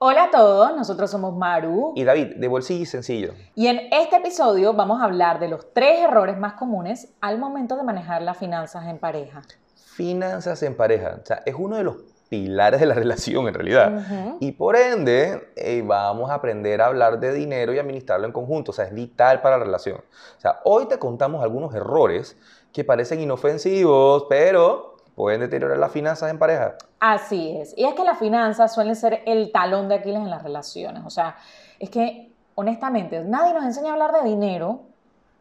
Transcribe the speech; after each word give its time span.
Hola 0.00 0.26
a 0.26 0.30
todos, 0.30 0.76
nosotros 0.76 1.10
somos 1.10 1.34
Maru 1.36 1.92
y 1.96 2.04
David, 2.04 2.36
de 2.36 2.46
Bolsillo 2.46 2.84
y 2.84 2.86
Sencillo. 2.86 3.34
Y 3.56 3.66
en 3.66 3.80
este 3.90 4.14
episodio 4.14 4.72
vamos 4.72 5.00
a 5.00 5.06
hablar 5.06 5.40
de 5.40 5.48
los 5.48 5.74
tres 5.74 5.98
errores 5.98 6.38
más 6.38 6.52
comunes 6.52 7.08
al 7.20 7.36
momento 7.40 7.76
de 7.76 7.82
manejar 7.82 8.22
las 8.22 8.36
finanzas 8.36 8.86
en 8.86 8.98
pareja. 8.98 9.42
Finanzas 9.74 10.62
en 10.62 10.76
pareja, 10.76 11.18
o 11.20 11.26
sea, 11.26 11.42
es 11.44 11.56
uno 11.58 11.74
de 11.74 11.82
los 11.82 11.96
pilares 12.28 12.78
de 12.78 12.86
la 12.86 12.94
relación 12.94 13.48
en 13.48 13.54
realidad. 13.54 14.36
Y 14.38 14.52
por 14.52 14.76
ende, 14.76 15.50
eh, 15.56 15.82
vamos 15.84 16.30
a 16.30 16.34
aprender 16.34 16.80
a 16.80 16.86
hablar 16.86 17.18
de 17.18 17.32
dinero 17.32 17.72
y 17.72 17.80
administrarlo 17.80 18.24
en 18.24 18.32
conjunto, 18.32 18.70
o 18.70 18.74
sea, 18.74 18.84
es 18.84 18.94
vital 18.94 19.40
para 19.40 19.58
la 19.58 19.64
relación. 19.64 19.96
O 19.96 20.40
sea, 20.40 20.60
hoy 20.62 20.86
te 20.86 21.00
contamos 21.00 21.42
algunos 21.42 21.74
errores 21.74 22.36
que 22.72 22.84
parecen 22.84 23.18
inofensivos, 23.18 24.26
pero 24.28 24.87
pueden 25.18 25.40
deteriorar 25.40 25.76
las 25.78 25.90
finanzas 25.90 26.30
en 26.30 26.38
pareja. 26.38 26.76
Así 27.00 27.58
es. 27.58 27.74
Y 27.76 27.84
es 27.84 27.94
que 27.94 28.04
las 28.04 28.20
finanzas 28.20 28.72
suelen 28.72 28.94
ser 28.94 29.24
el 29.26 29.50
talón 29.50 29.88
de 29.88 29.96
Aquiles 29.96 30.20
en 30.20 30.30
las 30.30 30.44
relaciones. 30.44 31.02
O 31.04 31.10
sea, 31.10 31.34
es 31.80 31.90
que 31.90 32.30
honestamente 32.54 33.24
nadie 33.24 33.52
nos 33.52 33.64
enseña 33.64 33.90
a 33.90 33.92
hablar 33.94 34.12
de 34.12 34.22
dinero 34.28 34.82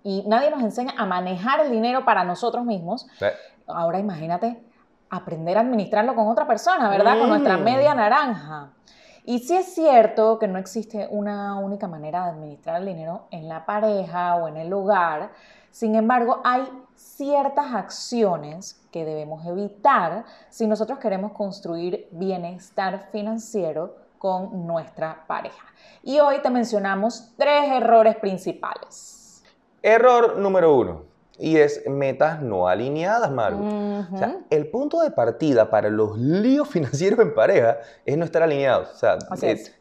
y 0.03 0.23
nadie 0.25 0.49
nos 0.49 0.61
enseña 0.61 0.95
a 0.97 1.05
manejar 1.05 1.59
el 1.59 1.69
dinero 1.69 2.05
para 2.05 2.23
nosotros 2.23 2.65
mismos. 2.65 3.05
Ahora 3.67 3.99
imagínate 3.99 4.59
aprender 5.11 5.59
a 5.59 5.61
administrarlo 5.61 6.15
con 6.15 6.27
otra 6.27 6.47
persona, 6.47 6.89
¿verdad? 6.89 7.19
Con 7.19 7.29
nuestra 7.29 7.57
mm. 7.57 7.63
media 7.63 7.93
naranja. 7.93 8.71
Y 9.29 9.39
sí 9.39 9.57
es 9.57 9.73
cierto 9.73 10.39
que 10.39 10.47
no 10.47 10.57
existe 10.57 11.05
una 11.11 11.59
única 11.59 11.85
manera 11.89 12.23
de 12.23 12.29
administrar 12.29 12.79
el 12.79 12.87
dinero 12.87 13.27
en 13.29 13.49
la 13.49 13.65
pareja 13.65 14.37
o 14.37 14.47
en 14.47 14.55
el 14.55 14.71
hogar, 14.71 15.31
sin 15.69 15.95
embargo, 15.95 16.39
hay 16.45 16.63
ciertas 16.95 17.73
acciones 17.73 18.81
que 18.89 19.03
debemos 19.03 19.45
evitar 19.45 20.23
si 20.47 20.65
nosotros 20.65 20.99
queremos 20.99 21.33
construir 21.33 22.07
bienestar 22.11 23.09
financiero 23.11 23.97
con 24.17 24.65
nuestra 24.65 25.25
pareja. 25.27 25.73
Y 26.03 26.21
hoy 26.21 26.41
te 26.41 26.49
mencionamos 26.49 27.33
tres 27.35 27.69
errores 27.69 28.15
principales. 28.15 29.43
Error 29.81 30.37
número 30.37 30.73
uno, 30.73 31.03
y 31.39 31.57
es 31.57 31.87
metas 31.87 32.41
no 32.41 32.67
alineadas, 32.67 33.31
Maru. 33.31 34.05
o 34.13 34.17
sea, 34.17 34.37
el 34.49 34.69
punto 34.69 35.01
de 35.01 35.11
partida 35.11 35.69
para 35.69 35.89
los 35.89 36.17
líos 36.17 36.67
financieros 36.69 37.19
en 37.19 37.33
pareja 37.33 37.77
es 38.05 38.17
no 38.17 38.25
estar 38.25 38.41
alineados. 38.41 38.89
O 38.91 38.95
sea, 38.95 39.17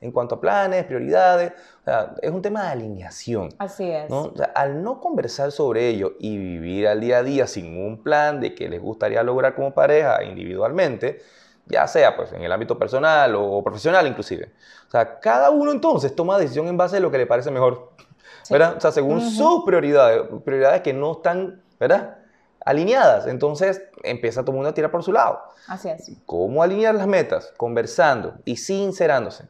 en 0.01 0.13
cuanto 0.13 0.37
a 0.37 0.41
planes, 0.41 0.85
prioridades, 0.85 1.53
o 1.81 1.85
sea, 1.85 2.15
es 2.21 2.31
un 2.31 2.43
tema 2.43 2.65
de 2.65 2.69
alineación. 2.69 3.49
Así 3.59 3.91
es. 3.91 4.11
¿no? 4.11 4.25
O 4.25 4.37
sea, 4.37 4.47
al 4.55 4.83
no 4.83 5.01
conversar 5.01 5.53
sobre 5.53 5.89
ello 5.89 6.13
y 6.19 6.37
vivir 6.37 6.89
al 6.89 7.01
día 7.01 7.19
a 7.19 7.23
día 7.23 7.47
sin 7.47 7.79
un 7.79 8.03
plan 8.03 8.41
de 8.41 8.55
qué 8.55 8.69
les 8.69 8.81
gustaría 8.81 9.23
lograr 9.23 9.55
como 9.55 9.73
pareja 9.73 10.23
individualmente, 10.25 11.23
ya 11.67 11.87
sea 11.87 12.17
pues 12.17 12.33
en 12.33 12.43
el 12.43 12.53
ámbito 12.53 12.79
personal 12.79 13.35
o 13.35 13.63
profesional 13.63 14.07
inclusive. 14.07 14.51
O 14.89 14.91
sea, 14.91 15.19
cada 15.21 15.51
uno 15.51 15.73
entonces 15.73 16.15
toma 16.15 16.39
decisión 16.39 16.69
en 16.69 16.77
base 16.77 16.99
a 16.99 17.01
lo 17.01 17.11
que 17.11 17.19
le 17.19 17.27
parece 17.27 17.51
mejor. 17.51 17.91
¿Verdad? 18.51 18.77
O 18.77 18.81
sea, 18.81 18.93
según 18.93 19.21
sus 19.21 19.65
prioridades, 19.65 20.23
prioridades 20.45 20.83
que 20.83 20.93
no 20.93 21.13
están, 21.13 21.63
¿verdad? 21.79 22.19
Alineadas. 22.65 23.27
Entonces 23.27 23.83
empieza 24.03 24.43
todo 24.43 24.53
el 24.53 24.57
mundo 24.57 24.71
a 24.71 24.75
tirar 24.75 24.91
por 24.91 25.03
su 25.03 25.13
lado. 25.13 25.41
Así 25.69 25.89
es. 25.89 26.13
¿Cómo 26.27 26.63
alinear 26.63 26.95
las 26.95 27.07
metas? 27.07 27.53
Conversando 27.57 28.35
y 28.45 28.57
sincerándose. 28.57 29.45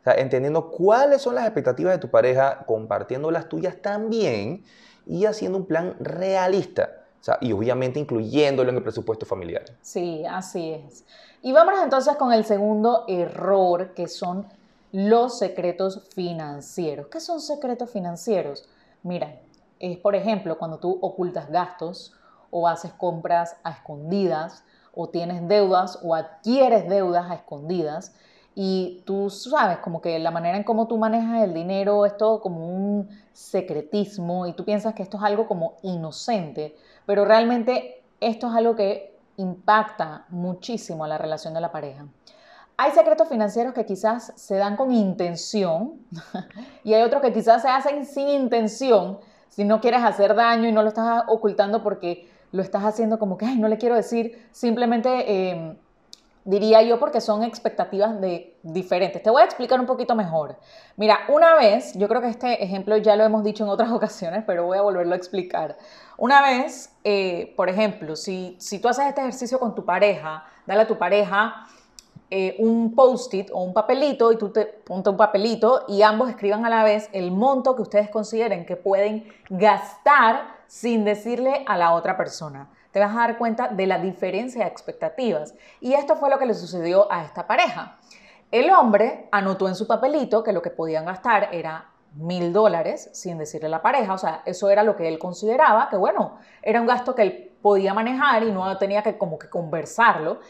O 0.00 0.04
sea, 0.04 0.14
entendiendo 0.14 0.70
cuáles 0.70 1.20
son 1.20 1.34
las 1.34 1.44
expectativas 1.44 1.92
de 1.92 1.98
tu 1.98 2.10
pareja, 2.10 2.64
compartiendo 2.66 3.30
las 3.30 3.48
tuyas 3.48 3.76
también 3.82 4.64
y 5.06 5.26
haciendo 5.26 5.58
un 5.58 5.66
plan 5.66 5.94
realista. 6.00 7.00
O 7.20 7.24
sea, 7.24 7.36
y 7.40 7.52
obviamente 7.52 8.00
incluyéndolo 8.00 8.70
en 8.70 8.76
el 8.76 8.82
presupuesto 8.82 9.26
familiar. 9.26 9.64
Sí, 9.82 10.24
así 10.26 10.72
es. 10.72 11.04
Y 11.42 11.52
vámonos 11.52 11.82
entonces 11.82 12.16
con 12.16 12.32
el 12.32 12.44
segundo 12.44 13.04
error, 13.08 13.92
que 13.94 14.08
son 14.08 14.46
los 14.92 15.38
secretos 15.38 16.08
financieros. 16.14 17.06
¿Qué 17.08 17.20
son 17.20 17.40
secretos 17.40 17.90
financieros? 17.90 18.68
Mira, 19.02 19.40
es 19.78 19.98
por 19.98 20.14
ejemplo 20.14 20.58
cuando 20.58 20.78
tú 20.78 20.98
ocultas 21.00 21.50
gastos 21.50 22.12
o 22.50 22.66
haces 22.68 22.92
compras 22.92 23.56
a 23.62 23.70
escondidas 23.70 24.64
o 24.94 25.08
tienes 25.08 25.46
deudas 25.46 25.98
o 26.02 26.14
adquieres 26.14 26.88
deudas 26.88 27.30
a 27.30 27.34
escondidas 27.34 28.14
y 28.54 29.02
tú 29.06 29.30
sabes 29.30 29.78
como 29.78 30.00
que 30.00 30.18
la 30.18 30.30
manera 30.32 30.56
en 30.56 30.64
cómo 30.64 30.88
tú 30.88 30.98
manejas 30.98 31.44
el 31.44 31.54
dinero 31.54 32.04
es 32.04 32.16
todo 32.16 32.40
como 32.40 32.66
un 32.66 33.08
secretismo 33.32 34.46
y 34.46 34.52
tú 34.52 34.64
piensas 34.64 34.94
que 34.94 35.02
esto 35.02 35.16
es 35.16 35.22
algo 35.22 35.46
como 35.46 35.76
inocente, 35.82 36.76
pero 37.06 37.24
realmente 37.24 38.02
esto 38.20 38.48
es 38.48 38.54
algo 38.54 38.74
que 38.74 39.16
impacta 39.36 40.26
muchísimo 40.28 41.04
a 41.04 41.08
la 41.08 41.16
relación 41.16 41.54
de 41.54 41.60
la 41.60 41.72
pareja. 41.72 42.06
Hay 42.82 42.92
secretos 42.92 43.28
financieros 43.28 43.74
que 43.74 43.84
quizás 43.84 44.32
se 44.36 44.56
dan 44.56 44.74
con 44.74 44.90
intención 44.90 46.00
y 46.82 46.94
hay 46.94 47.02
otros 47.02 47.20
que 47.20 47.30
quizás 47.30 47.60
se 47.60 47.68
hacen 47.68 48.06
sin 48.06 48.26
intención. 48.26 49.18
Si 49.50 49.64
no 49.64 49.82
quieres 49.82 50.02
hacer 50.02 50.34
daño 50.34 50.66
y 50.66 50.72
no 50.72 50.82
lo 50.82 50.88
estás 50.88 51.24
ocultando 51.26 51.82
porque 51.82 52.26
lo 52.52 52.62
estás 52.62 52.82
haciendo 52.84 53.18
como 53.18 53.36
que, 53.36 53.44
ay, 53.44 53.58
no 53.58 53.68
le 53.68 53.76
quiero 53.76 53.96
decir, 53.96 54.48
simplemente 54.50 55.50
em, 55.50 55.76
diría 56.46 56.80
yo 56.80 56.98
porque 56.98 57.20
son 57.20 57.42
expectativas 57.42 58.18
de 58.18 58.56
diferentes. 58.62 59.22
Te 59.22 59.28
voy 59.28 59.42
a 59.42 59.44
explicar 59.44 59.78
un 59.78 59.84
poquito 59.84 60.14
mejor. 60.14 60.56
Mira, 60.96 61.18
una 61.28 61.56
vez, 61.56 61.92
yo 61.98 62.08
creo 62.08 62.22
que 62.22 62.28
este 62.28 62.64
ejemplo 62.64 62.96
ya 62.96 63.14
lo 63.14 63.24
hemos 63.24 63.44
dicho 63.44 63.62
en 63.62 63.68
otras 63.68 63.90
ocasiones, 63.92 64.42
pero 64.46 64.64
voy 64.64 64.78
a 64.78 64.80
volverlo 64.80 65.12
a 65.12 65.18
explicar. 65.18 65.76
Una 66.16 66.40
vez, 66.40 66.96
eh, 67.04 67.52
por 67.58 67.68
ejemplo, 67.68 68.16
si, 68.16 68.56
si 68.58 68.78
tú 68.78 68.88
haces 68.88 69.04
este 69.06 69.20
ejercicio 69.20 69.58
con 69.58 69.74
tu 69.74 69.84
pareja, 69.84 70.46
dale 70.66 70.80
a 70.80 70.86
tu 70.86 70.96
pareja 70.96 71.66
eh, 72.30 72.54
un 72.60 72.94
post-it 72.94 73.50
o 73.52 73.62
un 73.62 73.74
papelito 73.74 74.30
y 74.30 74.38
tú 74.38 74.50
te 74.50 74.64
ponte 74.64 75.10
un 75.10 75.16
papelito 75.16 75.84
y 75.88 76.02
ambos 76.02 76.30
escriban 76.30 76.64
a 76.64 76.70
la 76.70 76.84
vez 76.84 77.10
el 77.12 77.32
monto 77.32 77.74
que 77.74 77.82
ustedes 77.82 78.08
consideren 78.08 78.64
que 78.64 78.76
pueden 78.76 79.26
gastar 79.48 80.60
sin 80.68 81.04
decirle 81.04 81.64
a 81.66 81.76
la 81.76 81.92
otra 81.92 82.16
persona. 82.16 82.70
Te 82.92 83.00
vas 83.00 83.10
a 83.16 83.20
dar 83.20 83.38
cuenta 83.38 83.66
de 83.68 83.86
la 83.86 83.98
diferencia 83.98 84.62
de 84.62 84.70
expectativas. 84.70 85.54
Y 85.80 85.94
esto 85.94 86.14
fue 86.14 86.30
lo 86.30 86.38
que 86.38 86.46
le 86.46 86.54
sucedió 86.54 87.10
a 87.10 87.24
esta 87.24 87.48
pareja. 87.48 87.98
El 88.52 88.70
hombre 88.70 89.28
anotó 89.32 89.68
en 89.68 89.74
su 89.74 89.88
papelito 89.88 90.44
que 90.44 90.52
lo 90.52 90.62
que 90.62 90.70
podían 90.70 91.06
gastar 91.06 91.48
era 91.52 91.90
mil 92.14 92.52
dólares 92.52 93.10
sin 93.12 93.38
decirle 93.38 93.66
a 93.66 93.70
la 93.70 93.82
pareja, 93.82 94.12
o 94.14 94.18
sea, 94.18 94.42
eso 94.44 94.70
era 94.70 94.82
lo 94.82 94.96
que 94.96 95.06
él 95.06 95.18
consideraba, 95.18 95.88
que 95.88 95.96
bueno, 95.96 96.38
era 96.62 96.80
un 96.80 96.86
gasto 96.86 97.14
que 97.14 97.22
él 97.22 97.52
podía 97.62 97.94
manejar 97.94 98.42
y 98.42 98.50
no 98.50 98.76
tenía 98.78 99.02
que 99.02 99.18
como 99.18 99.38
que 99.38 99.48
conversarlo. 99.48 100.40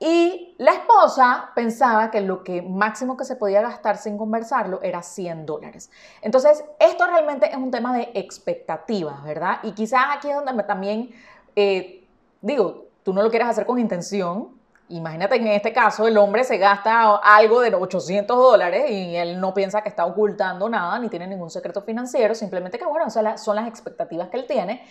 Y 0.00 0.54
la 0.58 0.72
esposa 0.72 1.50
pensaba 1.54 2.10
que 2.10 2.20
lo 2.20 2.42
que 2.42 2.62
máximo 2.62 3.16
que 3.16 3.24
se 3.24 3.36
podía 3.36 3.62
gastar 3.62 3.96
sin 3.96 4.18
conversarlo 4.18 4.80
era 4.82 5.02
100 5.02 5.46
dólares. 5.46 5.90
Entonces, 6.20 6.64
esto 6.78 7.06
realmente 7.06 7.50
es 7.50 7.56
un 7.56 7.70
tema 7.70 7.96
de 7.96 8.10
expectativas, 8.14 9.22
¿verdad? 9.22 9.58
Y 9.62 9.72
quizás 9.72 10.04
aquí 10.16 10.28
es 10.28 10.36
donde 10.36 10.62
también, 10.64 11.10
eh, 11.54 12.06
digo, 12.40 12.86
tú 13.02 13.12
no 13.12 13.22
lo 13.22 13.30
quieres 13.30 13.48
hacer 13.48 13.66
con 13.66 13.78
intención. 13.78 14.50
Imagínate 14.88 15.36
en 15.36 15.46
este 15.46 15.72
caso 15.72 16.06
el 16.06 16.18
hombre 16.18 16.44
se 16.44 16.58
gasta 16.58 17.16
algo 17.16 17.60
de 17.60 17.74
800 17.74 18.36
dólares 18.36 18.90
y 18.90 19.16
él 19.16 19.40
no 19.40 19.54
piensa 19.54 19.80
que 19.80 19.88
está 19.88 20.04
ocultando 20.04 20.68
nada 20.68 20.98
ni 20.98 21.08
tiene 21.08 21.26
ningún 21.26 21.48
secreto 21.48 21.80
financiero, 21.80 22.34
simplemente 22.34 22.78
que, 22.78 22.84
bueno, 22.84 23.08
son 23.08 23.56
las 23.56 23.68
expectativas 23.68 24.28
que 24.28 24.36
él 24.36 24.46
tiene. 24.46 24.84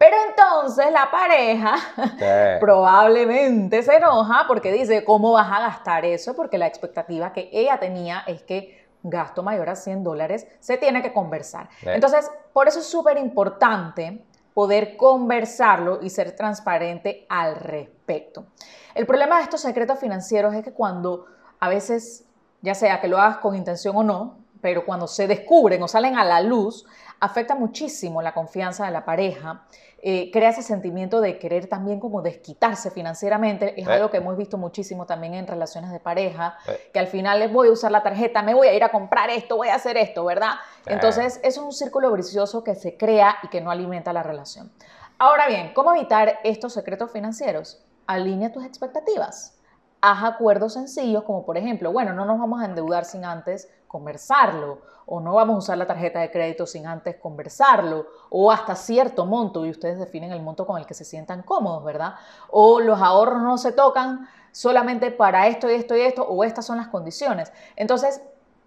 Pero 0.00 0.16
entonces 0.30 0.90
la 0.92 1.10
pareja 1.10 1.74
probablemente 2.58 3.82
se 3.82 3.96
enoja 3.96 4.46
porque 4.48 4.72
dice, 4.72 5.04
¿cómo 5.04 5.32
vas 5.32 5.52
a 5.52 5.60
gastar 5.60 6.06
eso? 6.06 6.34
Porque 6.34 6.56
la 6.56 6.66
expectativa 6.66 7.34
que 7.34 7.50
ella 7.52 7.78
tenía 7.78 8.24
es 8.26 8.42
que 8.42 8.88
gasto 9.02 9.42
mayor 9.42 9.68
a 9.68 9.76
100 9.76 10.02
dólares 10.02 10.46
se 10.58 10.78
tiene 10.78 11.02
que 11.02 11.12
conversar. 11.12 11.68
Entonces, 11.82 12.30
por 12.54 12.66
eso 12.66 12.78
es 12.78 12.86
súper 12.86 13.18
importante 13.18 14.24
poder 14.54 14.96
conversarlo 14.96 15.98
y 16.00 16.08
ser 16.08 16.34
transparente 16.34 17.26
al 17.28 17.56
respecto. 17.56 18.46
El 18.94 19.04
problema 19.04 19.36
de 19.36 19.42
estos 19.42 19.60
secretos 19.60 19.98
financieros 19.98 20.54
es 20.54 20.64
que 20.64 20.72
cuando 20.72 21.26
a 21.58 21.68
veces, 21.68 22.24
ya 22.62 22.74
sea 22.74 23.02
que 23.02 23.08
lo 23.08 23.18
hagas 23.18 23.36
con 23.36 23.54
intención 23.54 23.94
o 23.96 24.02
no, 24.02 24.38
pero 24.60 24.84
cuando 24.84 25.06
se 25.06 25.26
descubren 25.26 25.82
o 25.82 25.88
salen 25.88 26.16
a 26.18 26.24
la 26.24 26.40
luz, 26.40 26.84
afecta 27.20 27.54
muchísimo 27.54 28.22
la 28.22 28.32
confianza 28.32 28.86
de 28.86 28.90
la 28.92 29.04
pareja, 29.04 29.62
eh, 30.02 30.30
crea 30.32 30.48
ese 30.48 30.62
sentimiento 30.62 31.20
de 31.20 31.38
querer 31.38 31.66
también 31.68 32.00
como 32.00 32.22
desquitarse 32.22 32.90
financieramente, 32.90 33.78
es 33.78 33.86
Eh. 33.86 33.92
algo 33.92 34.10
que 34.10 34.16
hemos 34.16 34.34
visto 34.38 34.56
muchísimo 34.56 35.04
también 35.04 35.34
en 35.34 35.46
relaciones 35.46 35.90
de 35.90 36.00
pareja, 36.00 36.56
Eh. 36.66 36.90
que 36.94 36.98
al 36.98 37.06
final 37.06 37.38
les 37.40 37.52
voy 37.52 37.68
a 37.68 37.72
usar 37.72 37.92
la 37.92 38.02
tarjeta, 38.02 38.42
me 38.42 38.54
voy 38.54 38.68
a 38.68 38.72
ir 38.72 38.82
a 38.82 38.88
comprar 38.90 39.28
esto, 39.28 39.56
voy 39.58 39.68
a 39.68 39.74
hacer 39.74 39.98
esto, 39.98 40.24
¿verdad? 40.24 40.52
Eh. 40.86 40.94
Entonces, 40.94 41.38
eso 41.42 41.60
es 41.60 41.66
un 41.66 41.72
círculo 41.72 42.10
vicioso 42.12 42.64
que 42.64 42.74
se 42.74 42.96
crea 42.96 43.36
y 43.42 43.48
que 43.48 43.60
no 43.60 43.70
alimenta 43.70 44.14
la 44.14 44.22
relación. 44.22 44.72
Ahora 45.18 45.46
bien, 45.48 45.74
¿cómo 45.74 45.94
evitar 45.94 46.38
estos 46.44 46.72
secretos 46.72 47.10
financieros? 47.10 47.82
Alinea 48.06 48.50
tus 48.52 48.64
expectativas. 48.64 49.54
Haz 50.02 50.24
acuerdos 50.24 50.74
sencillos 50.74 51.24
como 51.24 51.44
por 51.44 51.58
ejemplo, 51.58 51.92
bueno, 51.92 52.12
no 52.12 52.24
nos 52.24 52.38
vamos 52.38 52.62
a 52.62 52.64
endeudar 52.64 53.04
sin 53.04 53.24
antes 53.24 53.68
conversarlo 53.86 54.80
o 55.06 55.20
no 55.20 55.34
vamos 55.34 55.56
a 55.56 55.58
usar 55.58 55.78
la 55.78 55.86
tarjeta 55.86 56.20
de 56.20 56.30
crédito 56.30 56.66
sin 56.66 56.86
antes 56.86 57.16
conversarlo 57.16 58.06
o 58.30 58.52
hasta 58.52 58.76
cierto 58.76 59.26
monto 59.26 59.66
y 59.66 59.70
ustedes 59.70 59.98
definen 59.98 60.30
el 60.30 60.40
monto 60.40 60.66
con 60.66 60.78
el 60.78 60.86
que 60.86 60.94
se 60.94 61.04
sientan 61.04 61.42
cómodos, 61.42 61.84
¿verdad? 61.84 62.14
O 62.50 62.80
los 62.80 63.00
ahorros 63.02 63.42
no 63.42 63.58
se 63.58 63.72
tocan 63.72 64.28
solamente 64.52 65.10
para 65.10 65.48
esto 65.48 65.68
y 65.68 65.74
esto 65.74 65.96
y 65.96 66.02
esto 66.02 66.22
o 66.22 66.44
estas 66.44 66.64
son 66.64 66.76
las 66.76 66.88
condiciones. 66.88 67.52
Entonces, 67.76 68.22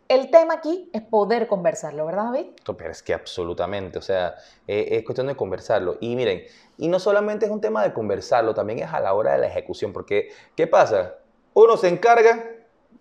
el 0.09 0.29
tema 0.29 0.55
aquí 0.55 0.89
es 0.91 1.01
poder 1.01 1.47
conversarlo, 1.47 2.05
¿verdad, 2.05 2.25
David? 2.25 2.47
Pero 2.77 2.91
es 2.91 3.01
que 3.01 3.13
absolutamente, 3.13 3.97
o 3.97 4.01
sea, 4.01 4.35
eh, 4.67 4.89
es 4.91 5.05
cuestión 5.05 5.27
de 5.27 5.35
conversarlo. 5.35 5.97
Y 6.01 6.15
miren, 6.15 6.43
y 6.77 6.89
no 6.89 6.99
solamente 6.99 7.45
es 7.45 7.51
un 7.51 7.61
tema 7.61 7.81
de 7.83 7.93
conversarlo, 7.93 8.53
también 8.53 8.79
es 8.79 8.91
a 8.91 8.99
la 8.99 9.13
hora 9.13 9.31
de 9.31 9.37
la 9.39 9.47
ejecución, 9.47 9.93
porque 9.93 10.29
¿qué 10.55 10.67
pasa? 10.67 11.15
Uno 11.53 11.77
se 11.77 11.87
encarga 11.87 12.43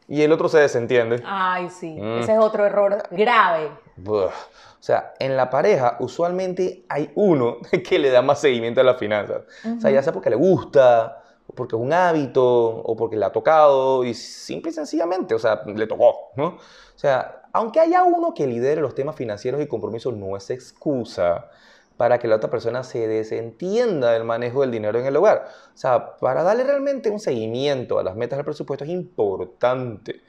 y 0.08 0.22
el 0.22 0.32
otro 0.32 0.48
se 0.48 0.58
desentiende. 0.58 1.22
Ay, 1.24 1.70
sí, 1.70 1.92
Mm. 1.98 2.18
ese 2.20 2.32
es 2.34 2.38
otro 2.38 2.66
error 2.66 3.02
grave. 3.10 3.70
Buah. 3.96 4.26
O 4.26 4.84
sea, 4.84 5.14
en 5.20 5.36
la 5.36 5.48
pareja 5.48 5.96
usualmente 6.00 6.84
hay 6.88 7.10
uno 7.14 7.58
que 7.88 7.98
le 7.98 8.10
da 8.10 8.20
más 8.22 8.40
seguimiento 8.40 8.80
a 8.80 8.84
las 8.84 8.98
finanzas. 8.98 9.42
O 9.76 9.80
sea, 9.80 9.90
ya 9.90 10.02
sea 10.02 10.12
porque 10.12 10.30
le 10.30 10.36
gusta, 10.36 11.22
o 11.46 11.54
porque 11.54 11.76
es 11.76 11.82
un 11.82 11.92
hábito, 11.92 12.44
o 12.44 12.96
porque 12.96 13.16
le 13.16 13.24
ha 13.24 13.30
tocado, 13.32 14.04
y 14.04 14.12
simple 14.14 14.70
y 14.70 14.74
sencillamente, 14.74 15.34
o 15.34 15.38
sea, 15.38 15.62
le 15.66 15.86
tocó, 15.86 16.30
¿no? 16.36 16.46
O 16.46 16.58
sea, 16.98 17.42
aunque 17.52 17.80
haya 17.80 18.02
uno 18.02 18.34
que 18.34 18.46
lidere 18.46 18.80
los 18.80 18.94
temas 18.94 19.14
financieros 19.16 19.60
y 19.62 19.66
compromisos, 19.68 20.14
no 20.14 20.36
es 20.36 20.50
excusa 20.50 21.48
para 22.02 22.18
que 22.18 22.26
la 22.26 22.34
otra 22.34 22.50
persona 22.50 22.82
se 22.82 23.06
desentienda 23.06 24.10
del 24.10 24.24
manejo 24.24 24.62
del 24.62 24.72
dinero 24.72 24.98
en 24.98 25.06
el 25.06 25.14
hogar. 25.14 25.46
O 25.72 25.76
sea, 25.76 26.16
para 26.16 26.42
darle 26.42 26.64
realmente 26.64 27.10
un 27.10 27.20
seguimiento 27.20 27.96
a 28.00 28.02
las 28.02 28.16
metas 28.16 28.38
del 28.38 28.44
presupuesto 28.44 28.82
es 28.82 28.90
importante 28.90 30.20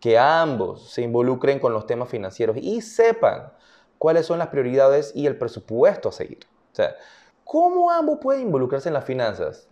que 0.00 0.18
ambos 0.18 0.92
se 0.92 1.00
involucren 1.00 1.60
con 1.60 1.72
los 1.72 1.86
temas 1.86 2.10
financieros 2.10 2.58
y 2.60 2.82
sepan 2.82 3.54
cuáles 3.96 4.26
son 4.26 4.38
las 4.38 4.48
prioridades 4.48 5.12
y 5.14 5.24
el 5.24 5.38
presupuesto 5.38 6.10
a 6.10 6.12
seguir. 6.12 6.40
O 6.70 6.74
sea, 6.74 6.94
¿cómo 7.42 7.90
ambos 7.90 8.18
pueden 8.20 8.42
involucrarse 8.42 8.90
en 8.90 8.92
las 8.92 9.06
finanzas? 9.06 9.66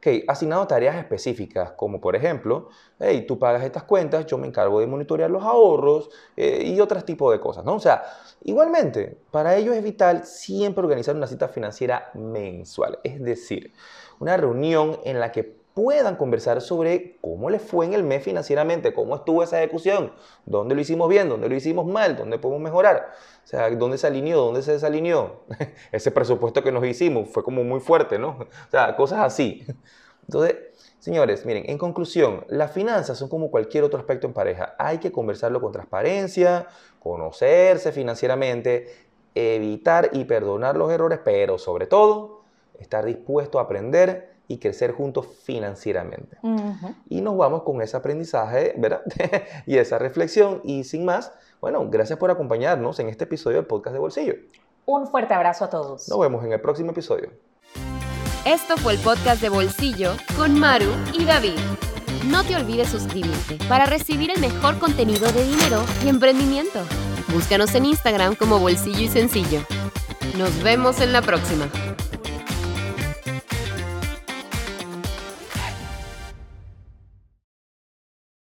Ok, 0.00 0.24
asignado 0.28 0.66
tareas 0.66 0.96
específicas, 0.96 1.72
como 1.72 2.00
por 2.00 2.16
ejemplo, 2.16 2.70
hey, 2.98 3.26
tú 3.28 3.38
pagas 3.38 3.62
estas 3.64 3.82
cuentas, 3.82 4.24
yo 4.24 4.38
me 4.38 4.46
encargo 4.46 4.80
de 4.80 4.86
monitorear 4.86 5.30
los 5.30 5.42
ahorros 5.44 6.08
eh, 6.38 6.62
y 6.64 6.80
otros 6.80 7.04
tipos 7.04 7.30
de 7.32 7.38
cosas, 7.38 7.66
¿no? 7.66 7.74
O 7.74 7.80
sea, 7.80 8.02
igualmente, 8.44 9.18
para 9.30 9.56
ello 9.56 9.74
es 9.74 9.82
vital 9.82 10.24
siempre 10.24 10.82
organizar 10.82 11.14
una 11.14 11.26
cita 11.26 11.48
financiera 11.48 12.10
mensual, 12.14 12.98
es 13.04 13.22
decir, 13.22 13.74
una 14.20 14.38
reunión 14.38 14.98
en 15.04 15.20
la 15.20 15.32
que 15.32 15.59
puedan 15.82 16.16
conversar 16.16 16.60
sobre 16.60 17.16
cómo 17.22 17.48
les 17.48 17.62
fue 17.62 17.86
en 17.86 17.94
el 17.94 18.02
mes 18.02 18.22
financieramente, 18.22 18.92
cómo 18.92 19.16
estuvo 19.16 19.42
esa 19.42 19.62
ejecución, 19.62 20.12
dónde 20.44 20.74
lo 20.74 20.82
hicimos 20.82 21.08
bien, 21.08 21.30
dónde 21.30 21.48
lo 21.48 21.54
hicimos 21.54 21.86
mal, 21.86 22.18
dónde 22.18 22.38
podemos 22.38 22.60
mejorar, 22.62 23.12
o 23.42 23.46
sea, 23.46 23.70
dónde 23.70 23.96
se 23.96 24.06
alineó, 24.06 24.42
dónde 24.42 24.60
se 24.60 24.72
desalineó. 24.72 25.40
Ese 25.92 26.10
presupuesto 26.10 26.62
que 26.62 26.70
nos 26.70 26.84
hicimos 26.84 27.30
fue 27.30 27.42
como 27.42 27.64
muy 27.64 27.80
fuerte, 27.80 28.18
¿no? 28.18 28.28
O 28.40 28.70
sea, 28.70 28.94
cosas 28.94 29.20
así. 29.20 29.64
Entonces, 30.26 30.56
señores, 30.98 31.46
miren, 31.46 31.64
en 31.66 31.78
conclusión, 31.78 32.44
las 32.48 32.72
finanzas 32.72 33.16
son 33.16 33.30
como 33.30 33.50
cualquier 33.50 33.82
otro 33.84 33.98
aspecto 33.98 34.26
en 34.26 34.34
pareja. 34.34 34.74
Hay 34.78 34.98
que 34.98 35.10
conversarlo 35.10 35.62
con 35.62 35.72
transparencia, 35.72 36.66
conocerse 36.98 37.90
financieramente, 37.90 39.08
evitar 39.34 40.10
y 40.12 40.26
perdonar 40.26 40.76
los 40.76 40.92
errores, 40.92 41.20
pero 41.24 41.56
sobre 41.56 41.86
todo, 41.86 42.42
estar 42.78 43.06
dispuesto 43.06 43.58
a 43.58 43.62
aprender 43.62 44.29
y 44.50 44.58
crecer 44.58 44.90
juntos 44.90 45.28
financieramente. 45.44 46.36
Y 47.08 47.20
nos 47.20 47.36
vamos 47.36 47.62
con 47.62 47.80
ese 47.82 47.96
aprendizaje, 47.96 48.74
¿verdad? 48.76 49.02
y 49.66 49.78
esa 49.78 49.96
reflexión. 49.96 50.60
Y 50.64 50.82
sin 50.82 51.04
más, 51.04 51.32
bueno, 51.60 51.88
gracias 51.88 52.18
por 52.18 52.32
acompañarnos 52.32 52.98
en 52.98 53.08
este 53.08 53.24
episodio 53.24 53.58
del 53.58 53.66
podcast 53.66 53.94
de 53.94 54.00
Bolsillo. 54.00 54.34
Un 54.86 55.06
fuerte 55.06 55.34
abrazo 55.34 55.66
a 55.66 55.70
todos. 55.70 56.08
Nos 56.08 56.18
vemos 56.18 56.44
en 56.44 56.52
el 56.52 56.60
próximo 56.60 56.90
episodio. 56.90 57.30
Esto 58.44 58.76
fue 58.76 58.94
el 58.94 58.98
podcast 58.98 59.40
de 59.40 59.50
Bolsillo 59.50 60.14
con 60.36 60.58
Maru 60.58 60.90
y 61.12 61.24
David. 61.24 61.60
No 62.26 62.42
te 62.42 62.56
olvides 62.56 62.88
suscribirte 62.88 63.56
para 63.68 63.86
recibir 63.86 64.32
el 64.32 64.40
mejor 64.40 64.80
contenido 64.80 65.30
de 65.30 65.44
dinero 65.44 65.84
y 66.04 66.08
emprendimiento. 66.08 66.80
Búscanos 67.32 67.72
en 67.76 67.86
Instagram 67.86 68.34
como 68.34 68.58
Bolsillo 68.58 69.02
y 69.02 69.08
Sencillo. 69.08 69.60
Nos 70.36 70.60
vemos 70.64 71.00
en 71.00 71.12
la 71.12 71.22
próxima. 71.22 71.70